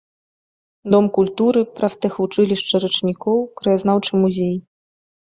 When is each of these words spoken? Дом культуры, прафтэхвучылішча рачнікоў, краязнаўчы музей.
Дом 0.93 1.09
культуры, 1.17 1.61
прафтэхвучылішча 1.79 2.75
рачнікоў, 2.87 3.37
краязнаўчы 3.61 4.11
музей. 4.23 4.57